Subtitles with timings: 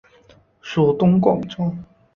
[0.63, 1.71] 属东广州。